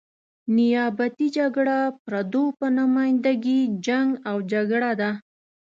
نیابتي 0.55 1.27
جګړه 1.37 1.79
پردو 2.03 2.45
په 2.59 2.65
نماینده 2.79 3.33
ګي 3.43 3.59
جنګ 3.85 4.09
او 4.29 4.37
جګړه 4.51 4.91
ده. 5.01 5.11